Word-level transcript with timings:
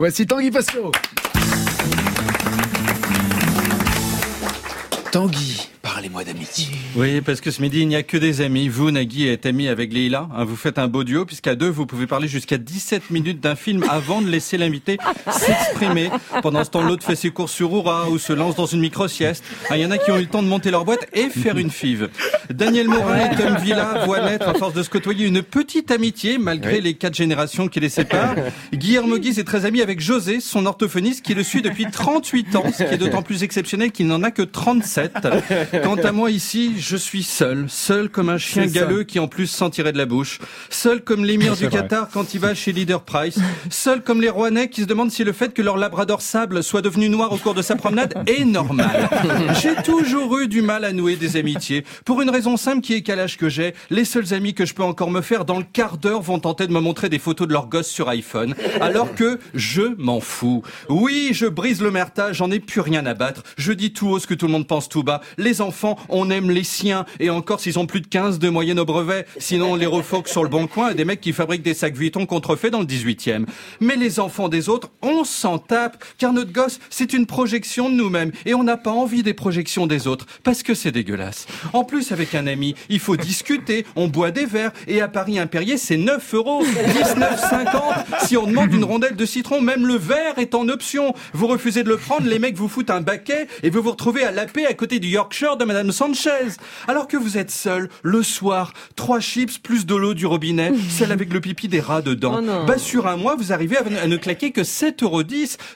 Voici 0.00 0.24
Tanguy 0.24 0.50
Pasco. 0.50 0.90
Tanguy, 5.12 5.60
parlez-moi 6.00 6.24
d'amitié. 6.24 6.66
Oui, 6.96 7.20
parce 7.20 7.42
que 7.42 7.50
ce 7.50 7.60
midi, 7.60 7.80
il 7.80 7.88
n'y 7.88 7.94
a 7.94 8.02
que 8.02 8.16
des 8.16 8.40
amis. 8.40 8.68
Vous, 8.68 8.90
Nagui, 8.90 9.28
êtes 9.28 9.44
ami 9.44 9.68
avec 9.68 9.92
Leila. 9.92 10.30
Hein, 10.34 10.44
vous 10.44 10.56
faites 10.56 10.78
un 10.78 10.88
beau 10.88 11.04
duo, 11.04 11.26
puisqu'à 11.26 11.54
deux, 11.54 11.68
vous 11.68 11.84
pouvez 11.84 12.06
parler 12.06 12.26
jusqu'à 12.26 12.56
17 12.56 13.10
minutes 13.10 13.38
d'un 13.38 13.54
film 13.54 13.84
avant 13.86 14.22
de 14.22 14.28
laisser 14.28 14.56
l'invité 14.56 14.96
s'exprimer. 15.30 16.08
Pendant 16.40 16.64
ce 16.64 16.70
temps, 16.70 16.80
l'autre 16.80 17.04
fait 17.04 17.16
ses 17.16 17.28
courses 17.28 17.52
sur 17.52 17.70
Oura 17.74 18.08
ou 18.08 18.16
se 18.16 18.32
lance 18.32 18.56
dans 18.56 18.64
une 18.64 18.80
micro-sieste. 18.80 19.44
Ah, 19.68 19.76
il 19.76 19.82
y 19.82 19.84
en 19.84 19.90
a 19.90 19.98
qui 19.98 20.10
ont 20.10 20.16
eu 20.16 20.22
le 20.22 20.26
temps 20.26 20.42
de 20.42 20.48
monter 20.48 20.70
leur 20.70 20.86
boîte 20.86 21.06
et 21.12 21.28
faire 21.28 21.58
une 21.58 21.70
five. 21.70 22.08
Daniel 22.48 22.88
Morin 22.88 23.30
et 23.30 23.36
Tom 23.36 23.56
Villa 23.58 24.06
voient 24.06 24.24
naître, 24.24 24.48
à 24.48 24.54
force 24.54 24.72
de 24.72 24.82
se 24.82 24.88
côtoyer, 24.88 25.26
une 25.26 25.42
petite 25.42 25.90
amitié, 25.90 26.38
malgré 26.38 26.80
les 26.80 26.94
quatre 26.94 27.14
générations 27.14 27.68
qui 27.68 27.78
les 27.78 27.90
séparent. 27.90 28.36
Guillermo 28.72 29.18
Guise 29.18 29.38
est 29.38 29.44
très 29.44 29.66
ami 29.66 29.82
avec 29.82 30.00
José, 30.00 30.40
son 30.40 30.64
orthophoniste, 30.64 31.22
qui 31.22 31.34
le 31.34 31.42
suit 31.42 31.60
depuis 31.60 31.84
38 31.90 32.56
ans, 32.56 32.64
ce 32.72 32.84
qui 32.84 32.94
est 32.94 32.98
d'autant 32.98 33.22
plus 33.22 33.42
exceptionnel 33.42 33.92
qu'il 33.92 34.06
n'en 34.06 34.22
a 34.22 34.30
que 34.30 34.40
37. 34.40 35.28
Quant 35.90 35.96
à 36.04 36.12
moi 36.12 36.30
ici, 36.30 36.74
je 36.78 36.96
suis 36.96 37.24
seul, 37.24 37.64
seul 37.68 38.10
comme 38.10 38.28
un 38.28 38.38
chien 38.38 38.66
galeux 38.66 39.02
qui 39.02 39.18
en 39.18 39.26
plus 39.26 39.48
sentirait 39.48 39.90
de 39.90 39.98
la 39.98 40.06
bouche, 40.06 40.38
seul 40.68 41.02
comme 41.02 41.24
l'émir 41.24 41.56
du 41.56 41.68
Qatar 41.68 42.08
quand 42.12 42.32
il 42.32 42.38
va 42.38 42.54
chez 42.54 42.70
Leader 42.70 43.02
Price, 43.02 43.40
seul 43.70 44.00
comme 44.00 44.20
les 44.20 44.28
Rouennais 44.28 44.68
qui 44.68 44.82
se 44.82 44.86
demandent 44.86 45.10
si 45.10 45.24
le 45.24 45.32
fait 45.32 45.52
que 45.52 45.62
leur 45.62 45.76
labrador 45.76 46.22
sable 46.22 46.62
soit 46.62 46.80
devenu 46.80 47.08
noir 47.08 47.32
au 47.32 47.38
cours 47.38 47.54
de 47.54 47.62
sa 47.62 47.74
promenade 47.74 48.14
est 48.28 48.44
normal. 48.44 49.08
J'ai 49.60 49.74
toujours 49.82 50.38
eu 50.38 50.46
du 50.46 50.62
mal 50.62 50.84
à 50.84 50.92
nouer 50.92 51.16
des 51.16 51.36
amitiés, 51.36 51.84
pour 52.04 52.22
une 52.22 52.30
raison 52.30 52.56
simple 52.56 52.82
qui 52.82 52.94
est 52.94 53.02
qu'à 53.02 53.16
l'âge 53.16 53.36
que 53.36 53.48
j'ai, 53.48 53.74
les 53.90 54.04
seuls 54.04 54.32
amis 54.32 54.54
que 54.54 54.66
je 54.66 54.74
peux 54.74 54.84
encore 54.84 55.10
me 55.10 55.22
faire 55.22 55.44
dans 55.44 55.58
le 55.58 55.64
quart 55.64 55.98
d'heure 55.98 56.22
vont 56.22 56.38
tenter 56.38 56.68
de 56.68 56.72
me 56.72 56.80
montrer 56.80 57.08
des 57.08 57.18
photos 57.18 57.48
de 57.48 57.52
leurs 57.52 57.66
gosses 57.66 57.90
sur 57.90 58.08
iPhone, 58.10 58.54
alors 58.80 59.12
que 59.16 59.40
je 59.54 59.96
m'en 59.98 60.20
fous. 60.20 60.62
Oui, 60.88 61.30
je 61.32 61.46
brise 61.46 61.82
le 61.82 61.90
mertage, 61.90 62.36
j'en 62.36 62.52
ai 62.52 62.60
plus 62.60 62.80
rien 62.80 63.04
à 63.06 63.14
battre, 63.14 63.42
je 63.58 63.72
dis 63.72 63.92
tout 63.92 64.06
haut 64.06 64.20
ce 64.20 64.28
que 64.28 64.34
tout 64.34 64.46
le 64.46 64.52
monde 64.52 64.68
pense 64.68 64.88
tout 64.88 65.02
bas. 65.02 65.20
Les 65.36 65.60
enfants, 65.60 65.79
on 66.08 66.30
aime 66.30 66.50
les 66.50 66.64
siens, 66.64 67.04
et 67.18 67.30
encore 67.30 67.60
s'ils 67.60 67.78
ont 67.78 67.86
plus 67.86 68.00
de 68.00 68.06
15 68.06 68.38
de 68.38 68.48
moyenne 68.48 68.78
au 68.78 68.84
brevet, 68.84 69.26
sinon 69.38 69.72
on 69.72 69.74
les 69.76 69.86
refoque 69.86 70.28
sur 70.28 70.42
le 70.42 70.48
bon 70.48 70.66
coin. 70.66 70.94
Des 70.94 71.04
mecs 71.04 71.20
qui 71.20 71.32
fabriquent 71.32 71.62
des 71.62 71.74
sacs 71.74 71.94
Vuitton 71.94 72.26
contrefaits 72.26 72.70
dans 72.70 72.80
le 72.80 72.86
18e. 72.86 73.46
Mais 73.80 73.96
les 73.96 74.20
enfants 74.20 74.48
des 74.48 74.68
autres, 74.68 74.90
on 75.02 75.24
s'en 75.24 75.58
tape, 75.58 76.02
car 76.18 76.32
notre 76.32 76.52
gosse, 76.52 76.80
c'est 76.90 77.12
une 77.12 77.26
projection 77.26 77.88
de 77.88 77.94
nous-mêmes, 77.94 78.32
et 78.46 78.54
on 78.54 78.62
n'a 78.62 78.76
pas 78.76 78.90
envie 78.90 79.22
des 79.22 79.34
projections 79.34 79.86
des 79.86 80.06
autres, 80.06 80.26
parce 80.42 80.62
que 80.62 80.74
c'est 80.74 80.92
dégueulasse. 80.92 81.46
En 81.72 81.84
plus, 81.84 82.12
avec 82.12 82.34
un 82.34 82.46
ami, 82.46 82.74
il 82.88 83.00
faut 83.00 83.16
discuter, 83.16 83.84
on 83.96 84.08
boit 84.08 84.30
des 84.30 84.46
verres, 84.46 84.72
et 84.86 85.00
à 85.00 85.08
Paris, 85.08 85.38
un 85.38 85.46
Perrier, 85.46 85.76
c'est 85.76 85.96
9 85.96 86.34
euros, 86.34 86.62
19,50. 86.64 88.26
Si 88.26 88.36
on 88.36 88.46
demande 88.46 88.72
une 88.72 88.84
rondelle 88.84 89.16
de 89.16 89.26
citron, 89.26 89.60
même 89.60 89.86
le 89.86 89.96
verre 89.96 90.38
est 90.38 90.54
en 90.54 90.68
option. 90.68 91.14
Vous 91.32 91.46
refusez 91.46 91.82
de 91.82 91.88
le 91.88 91.96
prendre, 91.96 92.26
les 92.26 92.38
mecs 92.38 92.56
vous 92.56 92.68
foutent 92.68 92.90
un 92.90 93.00
baquet, 93.00 93.46
et 93.62 93.70
vous 93.70 93.82
vous 93.82 93.92
retrouvez 93.92 94.24
à 94.24 94.30
la 94.30 94.46
paix 94.46 94.66
à 94.66 94.74
côté 94.74 94.98
du 94.98 95.08
Yorkshire 95.08 95.56
de 95.56 95.64
Madame 95.70 95.92
Sanchez. 95.92 96.56
Alors 96.88 97.06
que 97.06 97.16
vous 97.16 97.38
êtes 97.38 97.52
seul, 97.52 97.90
le 98.02 98.24
soir, 98.24 98.72
trois 98.96 99.20
chips 99.20 99.58
plus 99.58 99.86
de 99.86 99.94
l'eau 99.94 100.14
du 100.14 100.26
robinet, 100.26 100.72
celle 100.88 101.12
avec 101.12 101.32
le 101.32 101.40
pipi 101.40 101.68
des 101.68 101.78
rats 101.78 102.02
dedans. 102.02 102.40
Oh 102.42 102.66
bah 102.66 102.76
sur 102.76 103.06
un 103.06 103.16
mois, 103.16 103.36
vous 103.36 103.52
arrivez 103.52 103.76
à 103.76 103.82
à 104.02 104.06
ne 104.08 104.16
claquer 104.16 104.50
que 104.50 104.62
7,10 104.62 105.04
euros. 105.04 105.22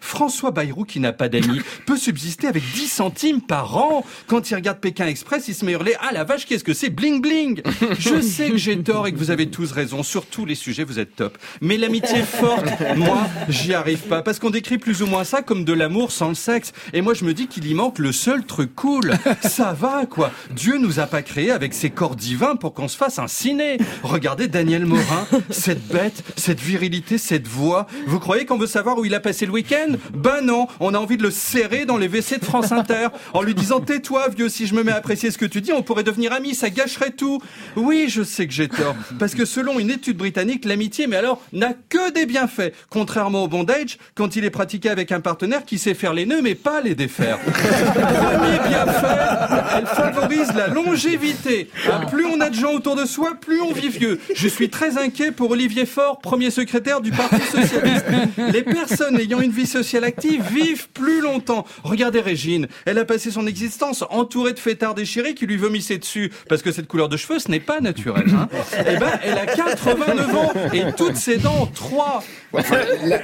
François 0.01 0.51
Bayrou, 0.51 0.85
qui 0.85 0.99
n'a 0.99 1.13
pas 1.13 1.29
d'amis, 1.29 1.61
peut 1.87 1.97
subsister 1.97 2.49
avec 2.49 2.65
10 2.75 2.89
centimes 2.89 3.41
par 3.41 3.77
an. 3.77 4.05
Quand 4.27 4.51
il 4.51 4.57
regarde 4.57 4.79
Pékin 4.79 5.07
Express, 5.07 5.47
il 5.47 5.55
se 5.55 5.65
met 5.65 5.73
à 5.73 5.75
hurler 5.77 5.95
«Ah 6.01 6.13
la 6.13 6.25
vache, 6.25 6.47
qu'est-ce 6.47 6.65
que 6.65 6.75
c'est 6.75 6.91
Bling 6.91 7.21
bling!» 7.21 7.63
Je 7.99 8.21
sais 8.21 8.51
que 8.51 8.57
j'ai 8.57 8.83
tort 8.83 9.07
et 9.07 9.13
que 9.13 9.19
vous 9.19 9.31
avez 9.31 9.49
tous 9.49 9.71
raison. 9.71 10.03
Sur 10.03 10.27
tous 10.27 10.45
les 10.45 10.57
sujets, 10.57 10.83
vous 10.83 10.99
êtes 10.99 11.15
top. 11.15 11.39
Mais 11.61 11.77
l'amitié 11.77 12.23
forte, 12.23 12.67
moi, 12.97 13.29
j'y 13.49 13.75
arrive 13.75 14.01
pas. 14.01 14.23
Parce 14.23 14.41
qu'on 14.41 14.51
décrit 14.51 14.79
plus 14.79 15.03
ou 15.03 15.07
moins 15.07 15.23
ça 15.23 15.43
comme 15.43 15.65
de 15.65 15.73
l'amour 15.73 16.11
sans 16.11 16.31
le 16.31 16.35
sexe. 16.35 16.73
Et 16.93 17.01
moi, 17.01 17.15
je 17.15 17.25
me 17.25 17.33
dis 17.33 17.47
qu'il 17.47 17.67
y 17.67 17.75
manque 17.75 17.99
le 17.99 18.13
seul 18.13 18.45
truc 18.45 18.75
cool. 18.75 19.15
Ça 19.43 19.73
va, 19.73 19.84
quoi. 20.09 20.31
Dieu 20.51 20.79
nous 20.79 21.01
a 21.01 21.07
pas 21.07 21.23
créés 21.23 21.51
avec 21.51 21.75
ses 21.75 21.91
corps 21.91 22.17
divins 22.17 22.57
pour 22.57 22.75
qu'on 22.75 22.89
se 22.89 22.97
fasse 22.97 23.19
un 23.19 23.29
ciné. 23.29 23.79
Regardez 24.03 24.49
Daniel 24.49 24.87
Morin, 24.87 25.27
cette 25.51 25.87
bête, 25.89 26.23
cette 26.37 26.61
virilité, 26.61 27.19
cette 27.19 27.47
voix. 27.47 27.87
Vous 28.07 28.19
croyez 28.19 28.47
qu'on 28.47 28.57
veut 28.57 28.67
savoir 28.67 28.99
où 28.99 29.05
il 29.05 29.15
a 29.15 29.21
passé 29.21 29.47
le 29.47 29.53
week-end? 29.53 29.95
Ben 30.15 30.41
non, 30.43 30.67
on 30.81 30.95
a 30.95 30.99
envie 30.99 31.17
de 31.17 31.23
le 31.23 31.31
serrer 31.31 31.85
dans 31.85 31.99
les 31.99 32.09
WC 32.09 32.39
de 32.39 32.45
France 32.45 32.73
Inter 32.73 33.09
en 33.33 33.43
lui 33.43 33.55
disant 33.55 33.81
tais-toi 33.81 34.29
vieux, 34.29 34.49
si 34.49 34.67
je 34.67 34.75
me 34.75 34.83
mets 34.83 34.93
à 34.93 34.97
apprécier 34.97 35.31
ce 35.31 35.39
que 35.39 35.47
tu 35.47 35.61
dis, 35.61 35.73
on 35.73 35.83
pourrait 35.83 36.03
devenir 36.03 36.33
amis, 36.33 36.55
ça 36.55 36.71
gâcherait 36.71 37.11
tout. 37.11 37.41
Oui, 37.77 38.07
je 38.09 38.23
sais 38.23 38.47
que 38.47 38.53
j'ai 38.53 38.69
tort. 38.69 38.97
Parce 39.19 39.35
que 39.35 39.45
selon 39.45 39.79
une 39.79 39.91
étude 39.91 40.17
britannique, 40.17 40.65
l'amitié, 40.65 41.07
mais 41.07 41.17
alors, 41.17 41.41
n'a 41.53 41.75
que 41.75 42.13
des 42.13 42.27
bienfaits. 42.27 42.73
Contrairement 42.89 43.45
au 43.45 43.49
bondage, 43.49 43.99
quand 44.15 44.37
il 44.37 44.45
est 44.45 44.51
pratiqué 44.51 44.89
avec 44.89 45.13
un 45.13 45.21
partenaire 45.21 45.65
qui 45.65 45.79
sait 45.79 45.95
faire 45.95 46.15
les 46.15 46.27
nœuds, 46.27 46.43
mais 46.43 46.55
pas 46.55 46.81
les 46.81 46.95
défaire. 46.95 47.39
elle 49.77 49.87
favorise 49.87 50.53
la 50.55 50.69
longévité. 50.69 51.69
Hein, 51.91 52.07
Plus 52.11 52.25
on 52.27 52.41
a 52.41 52.51
de 52.51 52.55
gens 52.55 52.73
autour 52.73 52.97
de 52.97 53.05
soi, 53.07 53.35
plus 53.41 53.61
on 53.61 53.73
vit 53.73 53.89
vieux. 53.89 54.21
Je 54.35 54.49
suis 54.49 54.69
très 54.69 54.99
inquiet 54.99 55.31
pour 55.33 55.51
Olivier 55.51 55.87
Faure, 55.87 56.19
premier 56.21 56.51
secrétaire 56.51 57.01
du 57.01 57.11
Parti 57.11 57.41
Socialiste. 57.41 58.07
Les 58.53 58.63
personnes 58.63 59.19
ayant 59.19 59.41
une 59.41 59.51
vie 59.53 59.67
sociale 59.67 60.05
active 60.05 60.43
vivent 60.53 60.89
plus 60.91 61.21
longtemps. 61.21 61.65
Regardez 61.83 62.21
Régine, 62.21 62.67
elle 62.87 62.99
a 62.99 63.05
passé 63.05 63.31
son 63.31 63.47
existence 63.47 64.05
entourée 64.11 64.53
de 64.53 64.59
fêtards 64.59 64.95
déchirés 64.95 65.35
qui 65.35 65.47
lui 65.47 65.57
vomissaient 65.57 65.99
dessus, 65.99 66.31
parce 66.49 66.63
que 66.63 66.73
cette 66.73 66.87
couleur 66.87 67.09
de 67.09 67.17
cheveux, 67.17 67.39
ce 67.39 67.51
n'est 67.51 67.61
pas 67.61 67.81
naturel. 67.81 68.25
Hein. 68.35 68.49
Eh 68.81 68.97
ben, 68.97 69.11
elle 69.23 69.39
a 69.39 69.47
89 69.47 70.35
ans 70.37 70.53
et 70.73 70.83
toutes 70.97 71.17
ses 71.17 71.37
dents, 71.39 71.67
3. 71.75 72.23
Enfin, 72.53 72.77
la- 73.05 73.21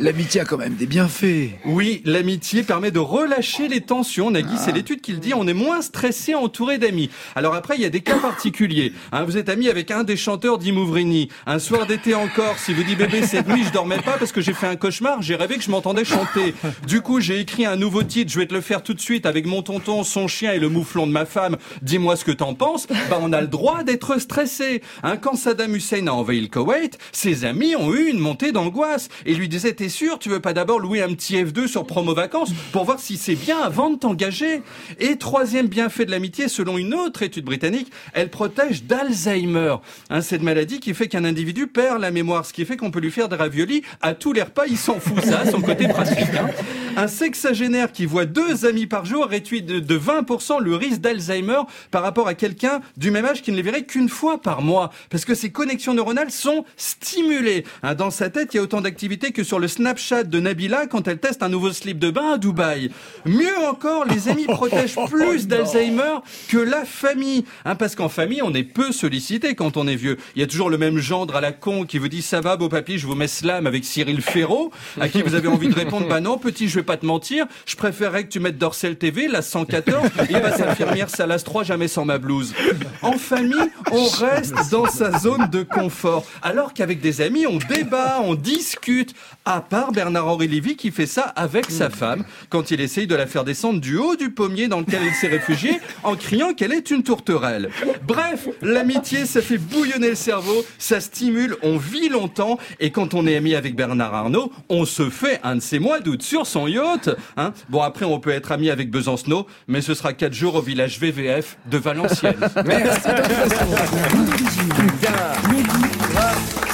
L'amitié 0.00 0.40
a 0.40 0.44
quand 0.44 0.56
même 0.58 0.74
des 0.74 0.86
bienfaits. 0.86 1.50
Oui, 1.64 2.02
l'amitié 2.04 2.62
permet 2.62 2.90
de 2.90 2.98
relâcher 2.98 3.68
les 3.68 3.80
tensions. 3.80 4.30
Nagui, 4.30 4.54
c'est 4.58 4.72
l'étude 4.72 5.00
qui 5.00 5.12
le 5.12 5.18
dit. 5.18 5.32
On 5.34 5.46
est 5.48 5.53
moins 5.54 5.80
stressé 5.80 6.34
entouré 6.34 6.78
d'amis. 6.78 7.10
Alors 7.34 7.54
après, 7.54 7.76
il 7.76 7.82
y 7.82 7.86
a 7.86 7.90
des 7.90 8.00
cas 8.00 8.18
particuliers. 8.18 8.92
Hein, 9.12 9.24
vous 9.24 9.38
êtes 9.38 9.48
ami 9.48 9.68
avec 9.68 9.90
un 9.90 10.04
des 10.04 10.16
chanteurs 10.16 10.58
d'Imouvrini. 10.58 11.28
Un 11.46 11.58
soir 11.58 11.86
d'été 11.86 12.14
encore, 12.14 12.58
si 12.58 12.74
vous 12.74 12.82
dit 12.82 12.96
bébé 12.96 13.26
cette 13.26 13.48
nuit, 13.48 13.64
je 13.64 13.72
dormais 13.72 14.00
pas 14.00 14.18
parce 14.18 14.32
que 14.32 14.40
j'ai 14.40 14.52
fait 14.52 14.66
un 14.66 14.76
cauchemar. 14.76 15.22
J'ai 15.22 15.36
rêvé 15.36 15.56
que 15.56 15.62
je 15.62 15.70
m'entendais 15.70 16.04
chanter. 16.04 16.54
Du 16.86 17.00
coup, 17.00 17.20
j'ai 17.20 17.40
écrit 17.40 17.64
un 17.64 17.76
nouveau 17.76 18.02
titre. 18.02 18.30
Je 18.32 18.38
vais 18.38 18.46
te 18.46 18.54
le 18.54 18.60
faire 18.60 18.82
tout 18.82 18.94
de 18.94 19.00
suite 19.00 19.26
avec 19.26 19.46
mon 19.46 19.62
tonton, 19.62 20.04
son 20.04 20.28
chien 20.28 20.52
et 20.52 20.58
le 20.58 20.68
mouflon 20.68 21.06
de 21.06 21.12
ma 21.12 21.24
femme. 21.24 21.56
Dis-moi 21.82 22.16
ce 22.16 22.24
que 22.24 22.32
t'en 22.32 22.54
penses. 22.54 22.86
Bah, 23.08 23.18
on 23.20 23.32
a 23.32 23.40
le 23.40 23.46
droit 23.46 23.84
d'être 23.84 24.20
stressé. 24.20 24.82
Hein, 25.02 25.16
quand 25.16 25.36
Saddam 25.36 25.74
Hussein 25.74 26.06
a 26.06 26.12
envahi 26.12 26.40
le 26.40 26.48
Koweït, 26.48 26.98
ses 27.12 27.44
amis 27.44 27.76
ont 27.76 27.94
eu 27.94 28.08
une 28.08 28.18
montée 28.18 28.52
d'angoisse 28.52 29.08
et 29.24 29.34
lui 29.34 29.48
disaient 29.48 29.72
T'es 29.72 29.88
sûr, 29.88 30.18
tu 30.18 30.28
veux 30.28 30.40
pas 30.40 30.52
d'abord 30.52 30.80
louer 30.80 31.02
un 31.02 31.12
petit 31.14 31.36
F2 31.36 31.66
sur 31.66 31.86
promo 31.86 32.14
vacances 32.14 32.52
pour 32.72 32.84
voir 32.84 32.98
si 32.98 33.16
c'est 33.16 33.34
bien 33.34 33.60
avant 33.60 33.90
de 33.90 33.96
t'engager? 33.96 34.62
Et 34.98 35.16
troisième 35.44 35.66
bienfait 35.68 36.06
de 36.06 36.10
l'amitié, 36.10 36.48
selon 36.48 36.78
une 36.78 36.94
autre 36.94 37.22
étude 37.22 37.44
britannique, 37.44 37.92
elle 38.14 38.30
protège 38.30 38.84
d'Alzheimer. 38.84 39.74
Hein, 40.08 40.22
cette 40.22 40.40
maladie 40.40 40.80
qui 40.80 40.94
fait 40.94 41.06
qu'un 41.06 41.26
individu 41.26 41.66
perd 41.66 42.00
la 42.00 42.10
mémoire, 42.10 42.46
ce 42.46 42.54
qui 42.54 42.64
fait 42.64 42.78
qu'on 42.78 42.90
peut 42.90 42.98
lui 42.98 43.10
faire 43.10 43.28
des 43.28 43.36
raviolis 43.36 43.82
à 44.00 44.14
tous 44.14 44.32
les 44.32 44.40
repas, 44.40 44.62
il 44.66 44.78
s'en 44.78 44.98
fout, 44.98 45.22
ça, 45.22 45.44
son 45.50 45.60
côté 45.60 45.86
pratique. 45.86 46.34
hein. 46.34 46.48
Un 46.96 47.08
sexagénaire 47.08 47.90
qui 47.92 48.06
voit 48.06 48.24
deux 48.24 48.64
amis 48.66 48.86
par 48.86 49.04
jour 49.04 49.26
réduit 49.26 49.60
de, 49.62 49.80
de 49.80 49.98
20% 49.98 50.62
le 50.62 50.76
risque 50.76 51.00
d'Alzheimer 51.00 51.58
par 51.90 52.02
rapport 52.02 52.28
à 52.28 52.34
quelqu'un 52.34 52.80
du 52.96 53.10
même 53.10 53.24
âge 53.26 53.42
qui 53.42 53.50
ne 53.50 53.56
les 53.56 53.62
verrait 53.62 53.82
qu'une 53.82 54.08
fois 54.08 54.40
par 54.40 54.62
mois. 54.62 54.90
Parce 55.10 55.24
que 55.24 55.34
ses 55.34 55.50
connexions 55.50 55.92
neuronales 55.92 56.30
sont 56.30 56.64
stimulées. 56.76 57.64
Hein, 57.82 57.94
dans 57.96 58.10
sa 58.10 58.30
tête, 58.30 58.54
il 58.54 58.58
y 58.58 58.60
a 58.60 58.62
autant 58.62 58.80
d'activité 58.80 59.32
que 59.32 59.42
sur 59.42 59.58
le 59.58 59.66
Snapchat 59.68 60.22
de 60.24 60.40
Nabila 60.40 60.86
quand 60.86 61.06
elle 61.08 61.18
teste 61.18 61.42
un 61.42 61.48
nouveau 61.48 61.72
slip 61.72 61.98
de 61.98 62.10
bain 62.10 62.34
à 62.34 62.38
Dubaï. 62.38 62.90
Mieux 63.26 63.58
encore, 63.68 64.04
les 64.06 64.28
amis 64.28 64.46
protègent 64.46 64.94
plus 65.10 65.33
d'Alzheimer 65.42 66.20
que 66.48 66.58
la 66.58 66.84
famille. 66.84 67.44
Hein, 67.64 67.74
parce 67.74 67.94
qu'en 67.94 68.08
famille, 68.08 68.42
on 68.42 68.54
est 68.54 68.62
peu 68.62 68.92
sollicité 68.92 69.54
quand 69.54 69.76
on 69.76 69.86
est 69.86 69.96
vieux. 69.96 70.16
Il 70.36 70.40
y 70.40 70.44
a 70.44 70.46
toujours 70.46 70.70
le 70.70 70.78
même 70.78 70.98
gendre 70.98 71.36
à 71.36 71.40
la 71.40 71.52
con 71.52 71.84
qui 71.84 71.98
vous 71.98 72.08
dit 72.08 72.22
ça 72.22 72.40
va 72.40 72.56
beau 72.56 72.68
papy, 72.68 72.98
je 72.98 73.06
vous 73.06 73.14
mets 73.14 73.28
slam 73.28 73.66
avec 73.66 73.84
Cyril 73.84 74.22
Ferraud, 74.22 74.70
à 75.00 75.08
qui 75.08 75.22
vous 75.22 75.34
avez 75.34 75.48
envie 75.48 75.68
de 75.68 75.74
répondre 75.74 76.08
bah 76.08 76.20
non 76.20 76.38
petit, 76.38 76.68
je 76.68 76.76
vais 76.76 76.84
pas 76.84 76.96
te 76.96 77.06
mentir, 77.06 77.46
je 77.66 77.76
préférerais 77.76 78.24
que 78.24 78.28
tu 78.28 78.40
mettes 78.40 78.58
Dorsel 78.58 78.96
TV, 78.96 79.28
la 79.28 79.42
114, 79.42 80.08
et 80.28 80.32
passe 80.40 80.60
infirmière 80.60 81.10
Salas 81.10 81.42
3 81.44 81.64
jamais 81.64 81.88
sans 81.88 82.04
ma 82.04 82.18
blouse. 82.18 82.54
En 83.02 83.18
famille, 83.18 83.70
on 83.90 84.06
reste 84.06 84.70
dans 84.70 84.86
sa 84.86 85.18
zone 85.18 85.48
de 85.50 85.62
confort, 85.62 86.24
alors 86.42 86.74
qu'avec 86.74 87.00
des 87.00 87.20
amis, 87.20 87.46
on 87.46 87.58
débat, 87.58 88.20
on 88.22 88.34
discute. 88.34 89.14
À 89.44 89.60
part 89.60 89.92
Bernard-Henri 89.92 90.48
Lévy 90.48 90.76
qui 90.76 90.90
fait 90.90 91.06
ça 91.06 91.22
avec 91.22 91.70
sa 91.70 91.90
femme 91.90 92.24
quand 92.48 92.70
il 92.70 92.80
essaye 92.80 93.06
de 93.06 93.14
la 93.14 93.26
faire 93.26 93.44
descendre 93.44 93.80
du 93.80 93.96
haut 93.96 94.16
du 94.16 94.30
pommier 94.30 94.68
dans 94.68 94.80
lequel 94.80 95.02
elle 95.02 95.14
s'est 95.24 95.30
réfugiée 95.30 95.80
en 96.02 96.16
criant 96.16 96.52
qu'elle 96.52 96.72
est 96.72 96.90
une 96.90 97.02
tourterelle. 97.02 97.70
Bref, 98.06 98.48
l'amitié, 98.60 99.24
ça 99.24 99.40
fait 99.40 99.56
bouillonner 99.56 100.10
le 100.10 100.14
cerveau, 100.14 100.64
ça 100.78 101.00
stimule, 101.00 101.56
on 101.62 101.78
vit 101.78 102.10
longtemps 102.10 102.58
et 102.78 102.90
quand 102.90 103.14
on 103.14 103.26
est 103.26 103.36
ami 103.36 103.54
avec 103.54 103.74
Bernard 103.74 104.14
Arnault, 104.14 104.52
on 104.68 104.84
se 104.84 105.08
fait 105.08 105.40
un 105.42 105.56
de 105.56 105.60
ces 105.60 105.78
mois 105.78 106.00
d'août 106.00 106.22
sur 106.22 106.46
son 106.46 106.66
yacht. 106.66 107.08
Hein 107.38 107.52
bon, 107.70 107.80
après, 107.80 108.04
on 108.04 108.20
peut 108.20 108.30
être 108.30 108.52
ami 108.52 108.68
avec 108.68 108.90
Besancenot, 108.90 109.46
mais 109.66 109.80
ce 109.80 109.94
sera 109.94 110.12
quatre 110.12 110.34
jours 110.34 110.56
au 110.56 110.62
village 110.62 110.98
VVF 110.98 111.56
de 111.70 111.78
Valenciennes. 111.78 112.50
Merci. 112.66 113.08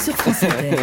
Sur 0.03 0.15
France 0.17 0.43
Inter. 0.43 0.81